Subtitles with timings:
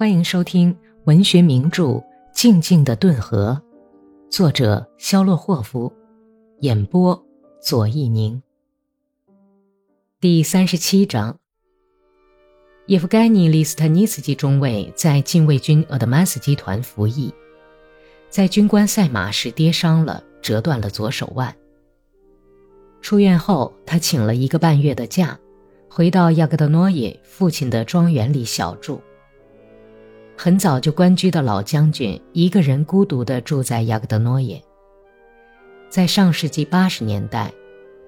[0.00, 0.74] 欢迎收听
[1.04, 1.84] 文学名著
[2.32, 3.60] 《静静的顿河》，
[4.34, 5.92] 作者肖洛霍夫，
[6.60, 7.22] 演播
[7.60, 8.42] 左一宁。
[10.18, 11.38] 第三十七章：
[12.86, 17.30] 叶夫盖尼·利斯特尼斯基中尉在禁卫军阿德曼斯集团服役，
[18.30, 21.54] 在军官赛马时跌伤了，折断了左手腕。
[23.02, 25.38] 出院后，他请了一个半月的假，
[25.90, 28.98] 回到亚格德诺耶父亲的庄园里小住。
[30.42, 34.58] 很早就官居的老将军，一个人孤独地住在雅各德诺耶。
[35.90, 37.52] 在上世纪八十年代，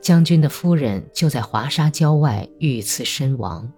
[0.00, 3.70] 将军的夫人就在华沙郊外遇刺身亡。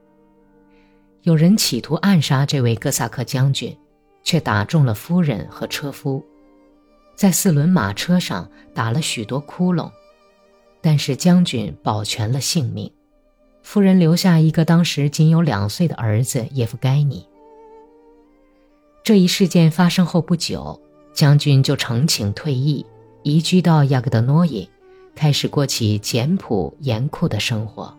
[1.23, 3.77] 有人企图暗杀这位哥萨克将军，
[4.23, 6.25] 却打中了夫人和车夫，
[7.17, 9.91] 在四轮马车上打了许多窟窿，
[10.81, 12.89] 但是将军保全了性命，
[13.65, 17.27] 夫人留下一个当时仅有两岁的儿子叶夫盖尼。
[19.05, 20.81] 这一事件发生后不久，
[21.13, 22.87] 将军就呈请退役，
[23.23, 24.67] 移居到亚格德诺耶，
[25.15, 27.95] 开始过起简朴严酷的生活。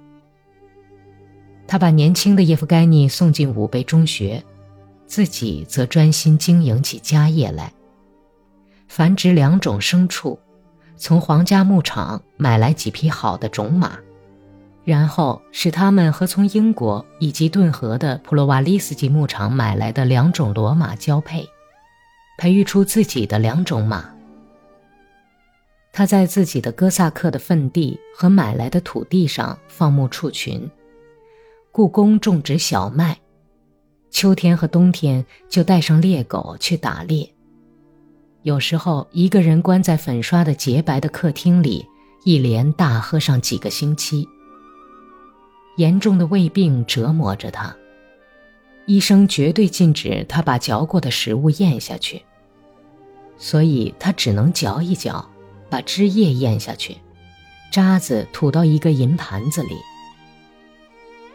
[1.68, 4.44] 他把年轻的叶夫盖尼送进武备中学，
[5.06, 7.72] 自己则专心经营起家业来，
[8.88, 10.40] 繁殖两种牲畜，
[10.98, 14.00] 从皇家牧场买来几匹好的种马。
[14.86, 21.50] 然后使他们和从英国以及顿河的普罗瓦利斯基牧场买来的两种骡马交配，
[22.38, 24.14] 培育出自己的两种马。
[25.92, 30.70] 他在自己的哥萨克的坟地和买来的土地上放牧畜群，
[31.72, 33.18] 故宫种植小麦，
[34.12, 37.28] 秋天和冬天就带上猎狗去打猎。
[38.44, 41.84] 有时候一个人关在粉刷的洁白的客厅里，
[42.24, 44.28] 一连大喝上几个星期。
[45.78, 47.76] 严重的胃病折磨着他，
[48.86, 52.24] 医生绝对禁止他把嚼过的食物咽下去，
[53.38, 55.28] 所以他只能嚼一嚼，
[55.70, 56.98] 把汁液咽下去，
[57.72, 59.76] 渣子吐到一个银盘子里。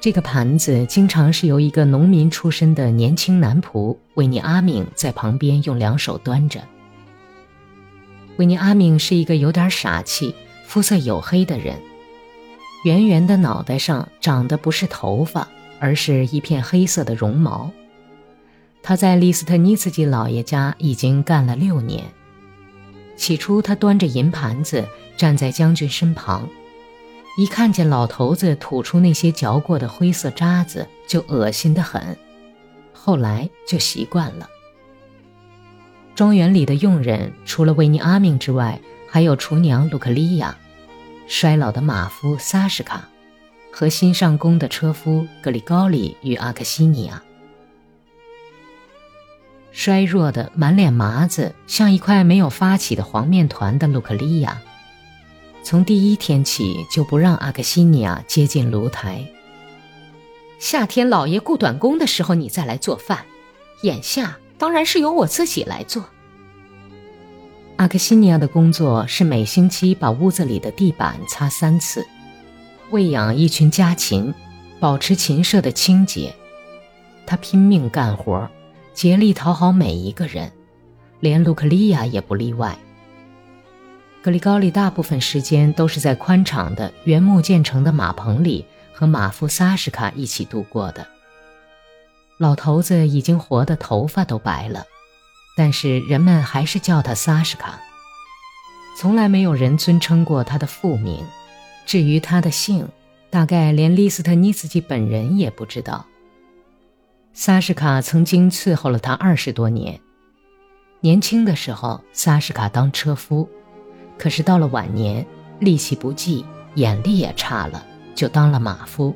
[0.00, 6.62] 这个盘子经常是由一个农民出身的年轻男仆维尼阿敏在旁边用两手端着。
[8.38, 11.78] 维尼阿敏是一个有点傻气、肤色黝黑的人。
[12.82, 15.46] 圆圆的脑袋上长的不是头发，
[15.78, 17.70] 而是一片黑色的绒毛。
[18.82, 22.04] 他在利斯特尼茨基老爷家已经干了六年。
[23.16, 26.48] 起初，他端着银盘子站在将军身旁，
[27.36, 32.16] 一看见老头子吐出那些嚼过的灰色渣子，就恶心得很。
[32.94, 34.48] 后来就习惯了。
[36.14, 40.56] 庄园里的佣人除了维尼阿明之外，还有厨娘卢克利亚。
[41.30, 43.08] 衰老的马夫萨什卡，
[43.70, 47.22] 和新上工的车夫格里高里与阿克西尼亚。
[49.70, 54.60] 衰弱的、满脸麻子、像一块没有发起的黄面团的卢克利亚，
[55.62, 59.24] 从第一天起就不让阿克西尼亚接近炉台。
[60.58, 63.18] 夏天老爷雇短工的时候，你再来做饭；
[63.82, 66.04] 眼下当然是由我自己来做。
[67.80, 72.06] 阿克西尼亚的工作是每星期把屋子里的地板擦三次，
[72.90, 74.34] 喂养一群家禽，
[74.78, 76.34] 保持禽舍的清洁。
[77.24, 78.46] 他拼命干活，
[78.92, 80.52] 竭力讨好每一个人，
[81.20, 82.76] 连卢克利亚也不例外。
[84.20, 91.06] 格里高利大部分时间都是在宽敞的原木建成的马棚里和马夫萨什卡一起度过的。
[92.36, 94.84] 老头子已经活得头发都白了。
[95.60, 97.78] 但是人们还是叫他萨什卡，
[98.96, 101.22] 从来没有人尊称过他的父名。
[101.84, 102.88] 至于他的姓，
[103.28, 106.06] 大概连利斯特尼斯基本人也不知道。
[107.34, 110.00] 萨什卡曾经伺候了他二十多年。
[111.00, 113.46] 年轻的时候，萨什卡当车夫，
[114.16, 115.26] 可是到了晚年，
[115.58, 116.42] 力气不济，
[116.76, 117.84] 眼力也差了，
[118.14, 119.14] 就当了马夫。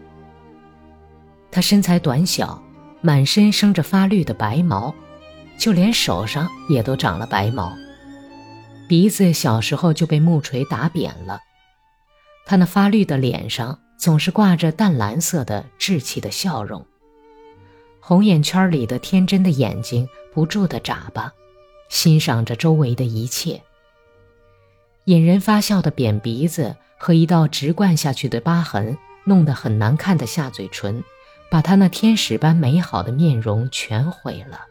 [1.50, 2.62] 他身材短小，
[3.00, 4.94] 满身生着发绿的白毛。
[5.58, 7.76] 就连手上也都长了白毛，
[8.88, 11.40] 鼻子小时候就被木锤打扁了。
[12.46, 16.84] 他那发绿的脸上总是挂着淡蓝色的稚气的笑容，
[18.00, 21.32] 红眼圈里的天真的眼睛不住地眨巴，
[21.88, 23.62] 欣赏着周围的一切。
[25.04, 31.02] 引人发笑的扁鼻子和一道直灌下去的疤痕，弄得很难看的下嘴唇，
[31.50, 34.66] 把他那天使般美好的面容全毁了。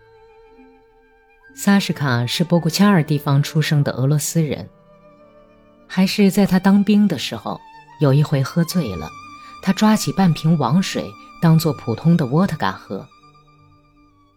[1.56, 4.70] 萨什卡是波古恰尔地方出生的俄罗斯人。
[5.88, 7.60] 还是在他当兵的时候，
[8.00, 9.08] 有一回喝醉了，
[9.62, 11.06] 他抓起半瓶王水
[11.42, 13.08] 当做普通的沃特嘎喝。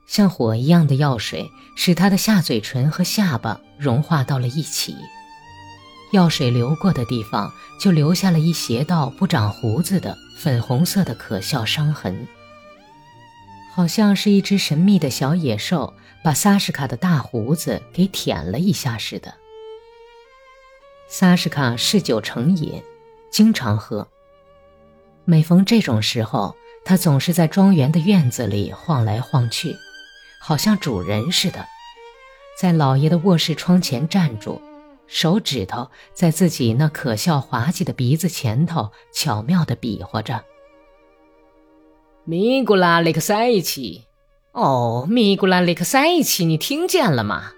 [0.06, 4.94] 像火一样的药水使他的下嘴唇和下巴融化到了一起。
[6.12, 12.28] 药水流过的地方，就留下了一斜道不长胡子的粉红色的可笑伤痕，
[13.74, 15.94] 好像是一只神秘的小野兽
[16.26, 19.32] 把萨什卡的大胡子给舔了一下似的。
[21.06, 22.82] 萨什卡嗜酒成瘾，
[23.30, 24.08] 经常喝。
[25.24, 29.76] 每逢这种时候，他总是在庄园的院子里晃来晃去，
[30.40, 31.64] 好像主人似的，
[32.60, 34.60] 在老爷的卧室窗前站住。
[35.06, 40.42] 手指头在自己那可笑滑稽的鼻子前头巧妙地比划着。
[42.24, 44.05] 米古拉雷克塞奇，
[44.56, 47.52] 哦，米古拉里克塞奇，你听见了吗？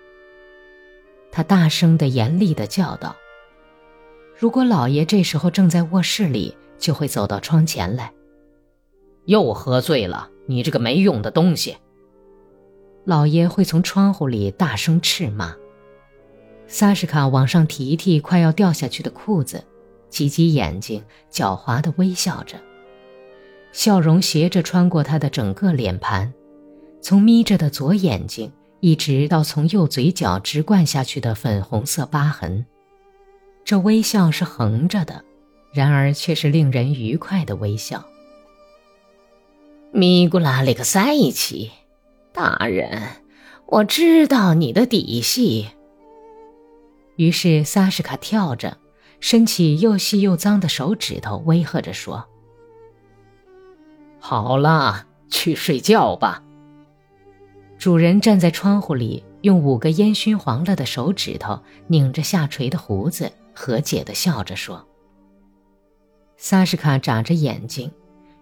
[1.31, 3.15] 他大声的、严厉的叫道。
[4.37, 8.13] 如果老爷这时候正在卧室里，就会走到窗前来。
[9.27, 11.77] 又喝醉了，你这个没用的东西！
[13.05, 15.55] 老爷会从窗户里大声斥骂。
[16.67, 19.63] 萨什卡往上提提快要掉下去的裤子，
[20.09, 22.57] 挤挤眼睛，狡猾的微笑着，
[23.71, 26.35] 笑容斜着穿过他的整个脸盘，
[27.01, 32.67] 从眯着的左眼睛一直到从右嘴角直灌下去的粉红色疤痕。
[33.65, 35.25] 这微笑是横着的，
[35.73, 38.05] 然而却是令人愉快的微笑。
[39.93, 41.71] 米古拉里克塞奇，
[42.33, 43.03] 大人，
[43.67, 45.69] 我知道你的底细。
[47.17, 48.79] 于是萨什卡跳着，
[49.21, 52.27] 伸起又细又脏的手指头，威吓着说
[54.21, 56.43] ：“好了，去睡觉吧。”
[57.89, 64.87] 主人站在窗户里，用五个烟熏黄了的手指头拧着下垂的胡子，和解地笑着说。
[66.37, 67.91] 萨什卡眨着眼睛，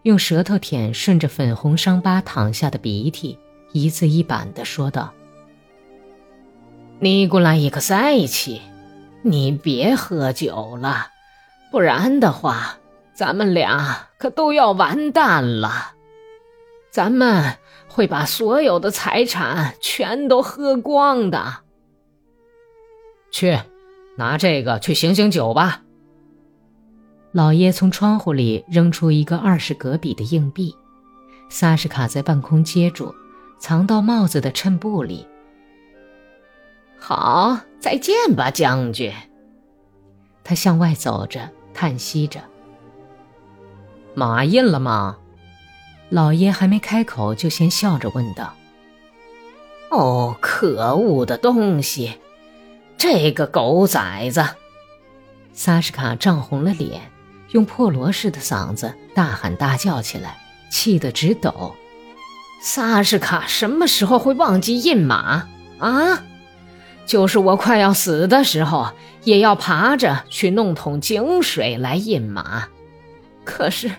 [0.02, 3.38] 用舌头舔顺着粉红伤疤淌下的鼻涕，
[3.70, 5.14] 一字一板地说道。
[6.98, 8.60] 尼古拉伊克塞奇，
[9.22, 11.06] 你别喝酒了，
[11.70, 12.78] 不然的话，
[13.14, 15.92] 咱们俩可都要完蛋了。
[16.90, 17.56] 咱们
[17.96, 21.62] 会把所有的财产全都喝光的。
[23.30, 23.58] 去，
[24.18, 25.82] 拿这个去醒醒酒吧。
[27.32, 30.76] 老爷从窗户里扔出一个二十格比的硬币，
[31.48, 33.14] 萨什卡在半空接住，
[33.58, 35.26] 藏到帽子的衬布里。
[36.98, 39.10] 好，再见吧，将军。
[40.44, 42.40] 他向外走着，叹息着。
[44.12, 45.16] 马印了吗？
[46.08, 48.54] 老爷还没开口，就先笑着问道
[49.90, 52.20] ：“哦，可恶的东西，
[52.96, 54.46] 这个狗崽子！”
[55.52, 57.10] 萨什卡涨红了脸，
[57.50, 60.38] 用破锣似的嗓子大喊大叫起来，
[60.70, 61.74] 气得直抖。
[62.60, 65.48] 萨什卡什么时候会忘记印马
[65.78, 66.22] 啊？
[67.06, 68.90] 就是我快要死的时候，
[69.24, 72.68] 也要爬着去弄桶井水来印马。
[73.44, 73.90] 可是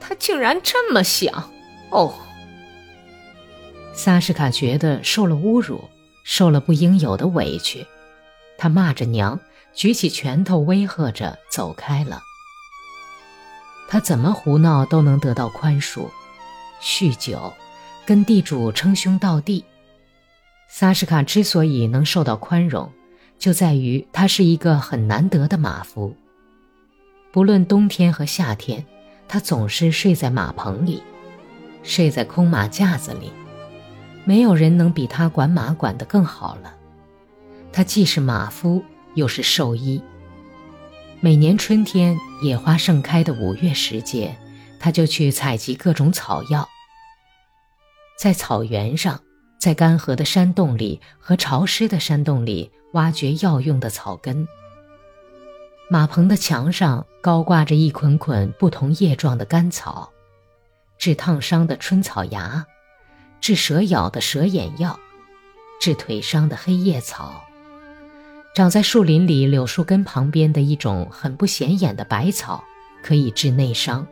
[0.00, 1.50] 他竟然这么想，
[1.90, 2.12] 哦！
[3.94, 5.82] 萨什卡觉得受了侮辱，
[6.22, 7.86] 受了不应有的委屈，
[8.58, 9.40] 他骂着娘，
[9.72, 12.20] 举起拳头威吓着走开了。
[13.88, 16.08] 他怎么胡闹都能得到宽恕，
[16.82, 17.52] 酗酒，
[18.04, 19.64] 跟地主称兄道弟。
[20.68, 22.92] 萨什卡之所以能受到宽容，
[23.38, 26.14] 就在于他是一个很难得的马夫。
[27.32, 28.84] 不论冬天和夏天，
[29.28, 31.02] 他总是睡在马棚里，
[31.86, 33.32] 睡在空马架子里。
[34.24, 36.74] 没有人能比他管马管得更好了。
[37.72, 40.02] 他既是马夫，又是兽医。
[41.20, 44.36] 每年春天野花盛开的五月时节，
[44.78, 46.68] 他就去采集各种草药，
[48.18, 49.20] 在草原上。
[49.58, 54.46] 在干涸的山洞里和潮湿的山洞里挖掘药用的草根。
[55.90, 60.12] 马棚的墙上高挂着一捆捆不同叶状的干草，
[60.98, 62.66] 治烫伤的春草芽，
[63.40, 64.98] 治蛇咬的蛇眼药，
[65.80, 67.44] 治腿伤的黑叶草，
[68.54, 72.64] 长在树林里柳树根旁边的一种很不显眼的白草，
[73.02, 74.06] 可以治内伤，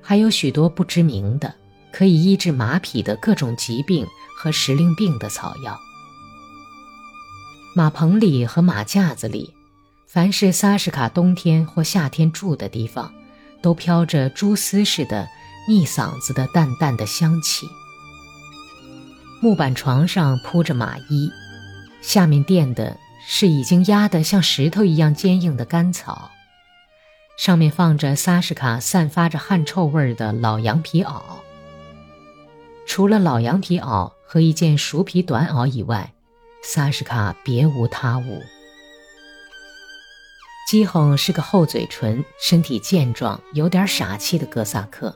[0.00, 1.54] 还有许多不知名的
[1.92, 4.06] 可以医治马匹的各种疾病。
[4.34, 5.78] 和时令病的草药。
[7.76, 9.54] 马棚里和马架子里，
[10.08, 13.14] 凡是萨什卡冬天或夏天住的地方，
[13.62, 15.28] 都飘着蛛丝似的
[15.68, 17.68] 腻嗓子的淡淡的香气。
[19.40, 21.30] 木板床上铺着马衣，
[22.00, 26.30] 下面垫的是已经压得像石头一样坚硬的干草，
[27.36, 31.20] 上面放着萨什卡散发着汗臭味的老羊皮袄。
[32.86, 34.12] 除了老羊皮袄。
[34.32, 36.10] 和一件熟皮短袄以外，
[36.64, 38.42] 萨什卡别无他物。
[40.66, 45.14] 基宏是个厚嘴唇、身体健壮、有点傻气的哥萨克。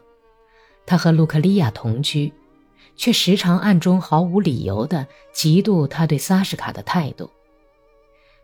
[0.87, 2.33] 他和卢克利亚同居，
[2.95, 7.31] 却时常暗中毫无理由地嫉妒他对萨什卡的态度。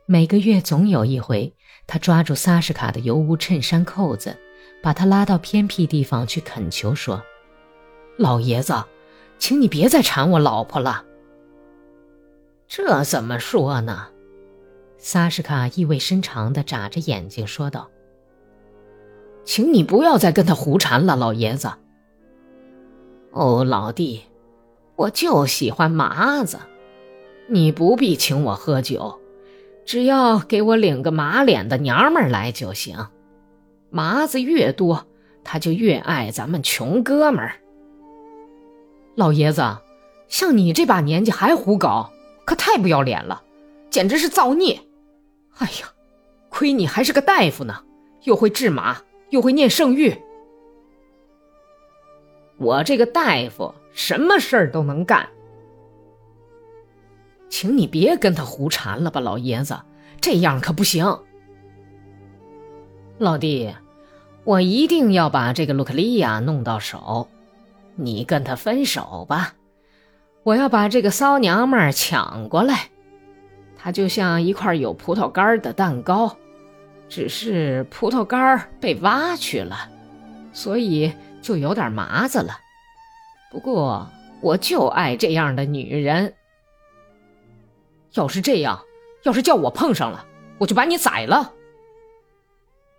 [0.06, 1.54] 每个月总有一回，
[1.86, 4.36] 他抓住萨什卡的油污衬衫扣子，
[4.82, 7.22] 把他拉到偏僻地方去恳求说
[8.18, 8.74] ：“老爷子，
[9.38, 11.04] 请你别再缠我老婆了。”
[12.66, 14.08] 这怎么说呢？
[14.98, 17.88] 萨什卡意味深长地眨着眼睛说道
[19.44, 21.70] ：“请你不要再跟他胡缠了，老爷子。”
[23.32, 24.22] 哦，老弟，
[24.94, 26.58] 我就喜欢麻子，
[27.48, 29.18] 你不必请我喝酒，
[29.86, 33.08] 只要给我领个马脸的娘们来就行。
[33.88, 35.06] 麻子越多，
[35.42, 37.54] 他就越爱咱们穷哥们儿。
[39.14, 39.62] 老爷子，
[40.28, 42.12] 像你这把年纪还胡搞，
[42.44, 43.42] 可太不要脸了，
[43.90, 44.78] 简直是造孽！
[45.56, 45.92] 哎呀，
[46.50, 47.82] 亏你还是个大夫呢，
[48.24, 48.98] 又会治马，
[49.30, 50.18] 又会念圣谕。
[52.62, 55.28] 我这个大夫什么事儿都能干，
[57.50, 59.76] 请你别跟他胡缠了吧，老爷子，
[60.20, 61.04] 这样可不行。
[63.18, 63.74] 老弟，
[64.44, 67.28] 我一定要把这个卢克利亚弄到手，
[67.96, 69.54] 你跟他分手吧，
[70.42, 72.88] 我要把这个骚娘们儿抢过来。
[73.76, 76.36] 它就像一块有葡萄干的蛋糕，
[77.08, 79.90] 只是葡萄干被挖去了，
[80.52, 82.58] 所以就有点麻子了。
[83.50, 86.32] 不过我就爱这样的女人。
[88.14, 88.82] 要是这样，
[89.24, 90.26] 要是叫我碰上了，
[90.58, 91.52] 我就把你宰了。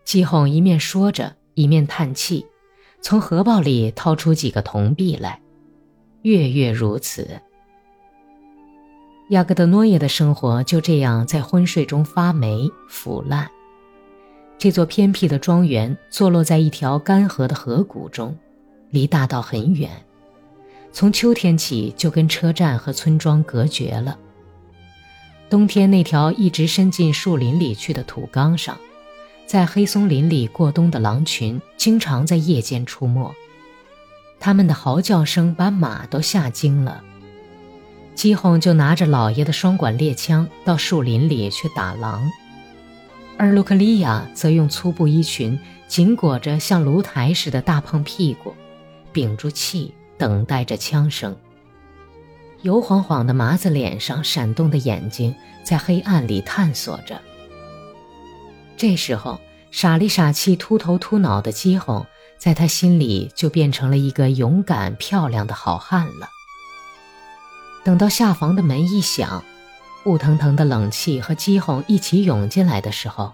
[0.04, 2.46] 姬宏一面说着，一面叹气，
[3.02, 5.40] 从荷包里掏出几个铜币来。
[6.24, 7.42] 月月如此。
[9.30, 13.50] 雅各德诺耶的生活就这样在昏睡中发霉腐烂。
[14.58, 18.38] 这座偏僻的庄园坐落在一条干涸的河谷中，
[18.92, 19.90] 离大道很远。
[20.92, 24.18] 从秋天起就跟车站和村庄隔绝了。
[25.50, 28.78] 冬天那条一直伸进树林里去的土岗上，
[29.46, 33.34] 在黑松林里过冬的狼群经常在夜间出没，
[34.40, 37.04] 他们的嚎叫声把马都吓惊了。
[38.16, 42.32] 基宏就拿着老爷的双管猎枪到树林里去打狼，
[43.38, 48.54] 而卢克利亚则用粗布衣裙紧裹着像炉台似的大胖屁股，
[49.12, 51.36] 屏住气等待着枪声。
[52.62, 57.22] 油晃晃的麻子脸上闪动的眼睛在黑暗里探索着。
[58.78, 62.06] 这时候，傻里傻气、秃头秃脑的基宏，
[62.38, 66.30] 在他心里就变成了一个勇敢漂亮的好汉了。
[67.84, 69.44] 等到下房的门一响，
[70.06, 73.34] 雾腾腾的冷气和饥哄一起涌进来的时候，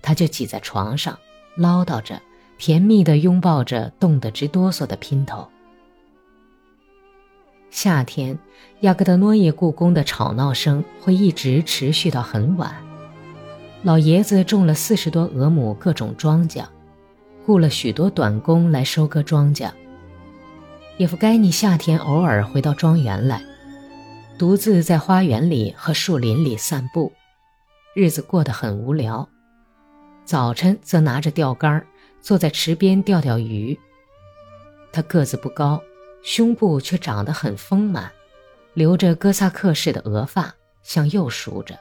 [0.00, 1.18] 他就挤在床上，
[1.56, 2.20] 唠叨着，
[2.56, 5.46] 甜蜜地拥抱着冻得直哆嗦的姘头。
[7.70, 8.38] 夏天，
[8.80, 12.74] 亚格德诺耶故宫的吵闹声会一直持续到很晚。
[13.82, 16.64] 老爷子种了四十多俄亩各种庄稼，
[17.44, 19.70] 雇了许多短工来收割庄稼。
[20.96, 23.42] 叶夫盖尼夏天偶尔回到庄园来。
[24.38, 27.10] 独自在花园里和树林里散步，
[27.94, 29.26] 日子过得很无聊。
[30.26, 31.86] 早晨则拿着钓竿，
[32.20, 33.78] 坐在池边钓钓鱼。
[34.92, 35.82] 他个子不高，
[36.22, 38.12] 胸部却长得很丰满，
[38.74, 41.78] 留着哥萨克式的额发，向右梳着。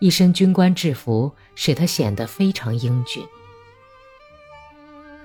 [0.00, 3.24] 一身军官制服使他显得非常英俊。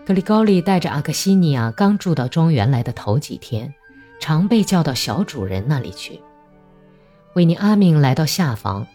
[0.06, 3.74] 格里高利带着阿克西尼亚刚住到庄园来的头几天，
[4.20, 6.22] 常被叫到小主人那里去。
[7.36, 8.88] 维尼阿明来到下房，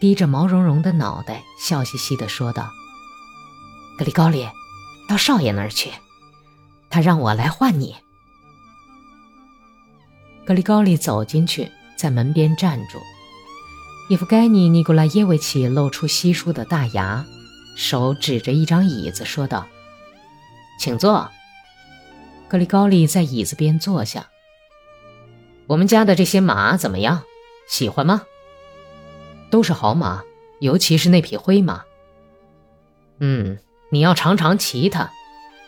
[0.00, 2.68] 低着毛茸茸的脑袋，笑嘻嘻地说道
[3.96, 4.48] ：“格里高里，
[5.08, 5.92] 到少爷那儿去，
[6.90, 7.94] 他让我来唤你。”
[10.44, 12.98] 格里高里走进去，在门边站住。
[14.10, 17.24] 伊夫盖尼·尼古拉耶维奇露出稀疏的大牙，
[17.76, 19.68] 手指着一张椅子说道
[20.80, 21.30] ：“请坐。”
[22.50, 24.26] 格里高利在椅子边坐下。
[25.68, 27.22] 我们家的这些马怎么样？
[27.66, 28.26] 喜欢吗？
[29.50, 30.22] 都是好马，
[30.60, 31.84] 尤其是那匹灰马。
[33.18, 33.58] 嗯，
[33.90, 35.10] 你要常常骑它，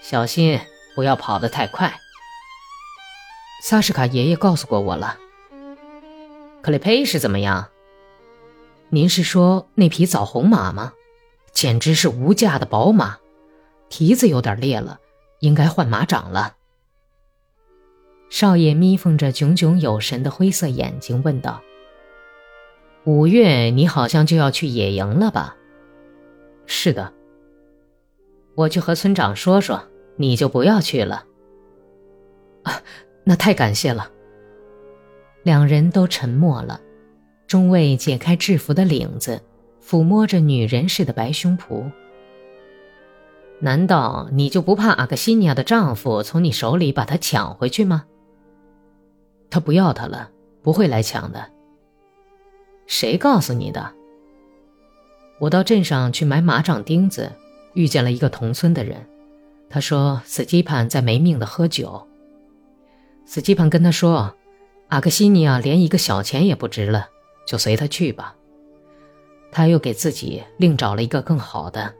[0.03, 0.61] 小心
[0.95, 1.95] 不要跑得太快。
[3.63, 5.19] 萨什卡爷爷告诉过我了。
[6.63, 7.69] 克雷佩是怎么样？
[8.91, 10.93] 您是说那匹枣红马吗？
[11.53, 13.19] 简直是无价的宝马，
[13.89, 15.01] 蹄子有点裂了，
[15.41, 16.57] 应该换马掌了。
[18.29, 21.63] 少爷眯缝着炯炯有神的灰色眼睛，问道
[23.07, 25.57] ：“五月，你好像就要去野营了吧
[26.67, 27.13] ？”“是的。
[28.57, 29.81] ”“我去和村长说说，
[30.17, 31.25] 你就不要去了。
[32.65, 32.83] ”“啊，
[33.23, 34.11] 那太感谢了。”
[35.45, 36.81] 两人都沉默了。
[37.47, 39.41] 中尉解开制服的领子，
[39.81, 41.89] 抚摸着女人似的白胸脯。
[43.61, 48.05] 难道你就不怕阿克西尼亚的丈夫从你手里把她抢回去吗？
[49.49, 50.29] 他不要她了，
[50.61, 51.53] 不会来抢的。
[52.87, 53.93] 谁告诉你的？
[55.39, 57.33] 我到镇上去买马掌钉子，
[57.75, 59.07] 遇见了一个同村的人，
[59.69, 62.07] 他说斯基潘在没命的喝酒。
[63.25, 64.35] 斯基潘跟他说，
[64.89, 67.09] 阿克西尼亚连一个小钱也不值了。
[67.47, 68.35] 就随他去吧。
[69.53, 71.95] 他又给自己另找了一个更好的。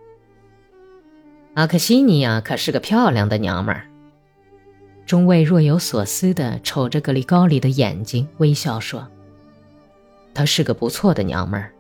[1.55, 3.89] 阿克西尼亚可是个漂亮的娘们儿。
[5.07, 9.07] 中尉若有所思地瞅着格里高里的眼睛，微笑说
[10.37, 11.73] ：“她是个不错的娘们儿。”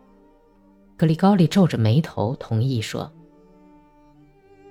[0.97, 3.13] 格里高里皱着眉头同意说：“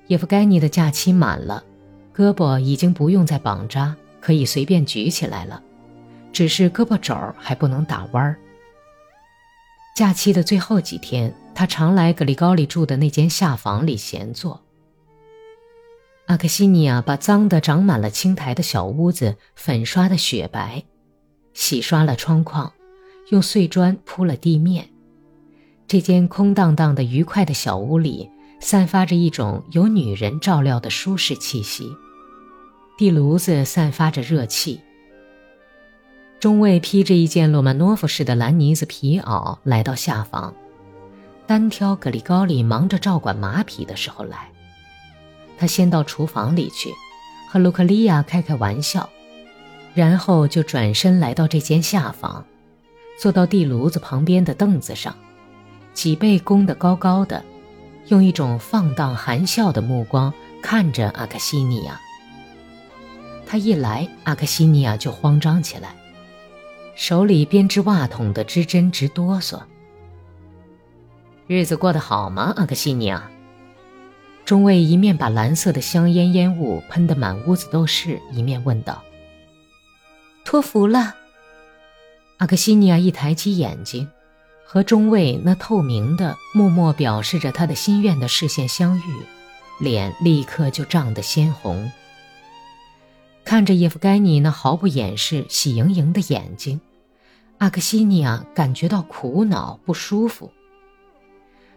[0.10, 1.64] 叶夫盖尼的假期满了，
[2.16, 5.62] 胳膊已经不用再绑扎，可以随便举起来了，
[6.34, 8.36] 只是胳膊肘还不能打弯儿。”
[9.96, 14.60] 假期的最后几天，他常来格里高里住的那间下房里闲坐。
[16.26, 20.84] 阿克西尼亚把脏的长满了青苔的小屋子粉刷的雪白，
[21.54, 22.74] 洗刷了窗框，
[23.30, 24.90] 用碎砖铺了地面。
[25.88, 28.30] 这间空荡荡的、愉快的小屋里，
[28.60, 31.96] 散发着一种由女人照料的舒适气息。
[32.98, 34.80] 地炉子散发着热气。
[36.40, 40.54] 中尉披着一件罗曼诺夫式的蓝呢子皮袄来到下房，
[41.48, 44.50] 单挑格里高里忙着照管马匹的时候来。
[45.58, 46.90] 他先到厨房里去，
[47.50, 49.10] 和卢克利亚开开玩笑，
[49.94, 52.46] 然后就转身来到这间下房，
[53.18, 55.16] 坐到地炉子旁边的凳子上，
[55.94, 57.44] 脊背弓得高高的，
[58.08, 62.00] 用一种放荡含笑的目光看着阿克西尼亚。
[63.46, 65.96] 他一来，阿克西尼亚就慌张起来。
[66.96, 69.62] 手里编织袜筒的织针直哆嗦。
[71.48, 73.30] 日子过得好吗，阿克西尼亚？
[74.46, 79.02] 中尉一面把蓝色的香烟烟雾喷得满屋子都是，一面问道
[80.46, 81.16] ：“托福了。”
[82.38, 84.10] 阿克西尼亚一抬起眼睛，
[84.66, 89.02] 和中尉那透明的、默默表示着他的心愿的视线相遇，
[89.80, 91.90] 脸立刻就涨得鲜红。
[93.46, 96.82] 看着叶夫盖尼那毫不掩饰、喜盈盈的眼睛，
[97.60, 100.52] 阿克西尼亚感觉到苦恼、不舒服。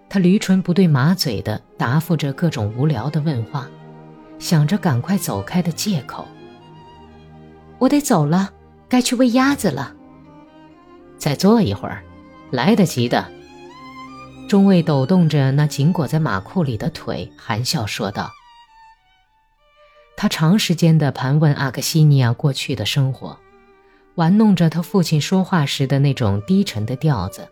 [0.08, 3.68] 他驴唇不对马嘴的答复着各种无聊的问话，
[4.38, 6.26] 想着赶快走开的借口。
[7.78, 8.50] 我得走了，
[8.88, 9.94] 该去喂鸭子了。
[11.18, 12.02] 再坐一会儿，
[12.50, 13.28] 来得及的。
[14.48, 18.33] 中尉抖动着那紧裹在马裤里的腿，含笑说道。
[20.16, 23.38] 他长时间的盘问阿克西尼亚过去的生活，
[24.14, 27.48] 玩弄着他父亲说话时的那种低沉的调子，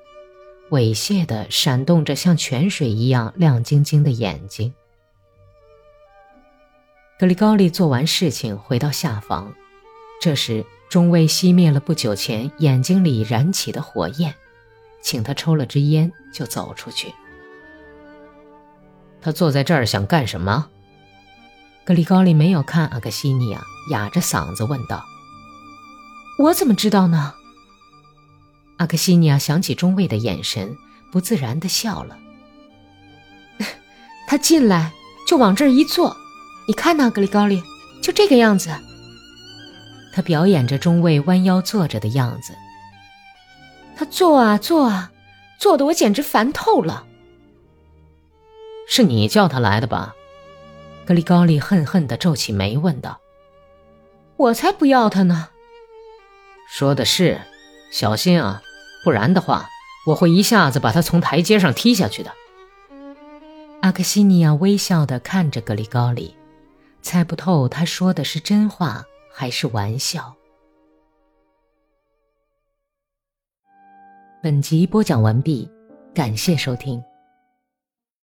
[0.70, 4.74] 猥亵的闪动着像泉水一样亮晶晶的眼睛。
[7.18, 9.52] 格里高利做完事情回到下房，
[10.20, 14.34] 这时中尉熄灭了不久前眼睛里燃起的火焰，
[15.02, 17.12] 请他抽了支烟就走出去。
[19.20, 20.68] 他坐在这儿想干什么？
[21.84, 25.04] 格里高利没有看阿克西尼亚，哑着嗓子问道
[26.38, 27.34] ：“我怎么知道呢？”
[28.78, 30.76] 阿克西尼亚想起中尉的眼神，
[31.10, 32.16] 不自然地笑了。
[34.28, 34.92] 他进来
[35.26, 36.16] 就往这儿一坐，
[36.68, 37.62] 你看那格里高利，
[38.02, 38.70] 就这个样子。
[40.16, 42.54] 他表演着中尉弯腰坐着的样子。
[43.94, 45.12] 他坐啊坐啊，
[45.58, 47.04] 坐得我简直烦透了。
[48.88, 50.14] 是你叫他来的吧？
[51.04, 53.20] 格里高利恨恨地皱起眉，问道
[54.38, 55.48] ：“我才不要他呢！”
[56.66, 57.42] 说的是，
[57.92, 58.62] 小心啊，
[59.04, 59.68] 不然的话，
[60.06, 62.32] 我会一下子把他从台阶上踢下去的。
[63.82, 66.34] 阿克西尼亚微笑地看着格里高利，
[67.02, 69.04] 猜不透他说的是真话
[69.38, 70.34] 还是玩笑。
[74.42, 75.70] 本集播讲完毕，
[76.14, 77.04] 感谢收听。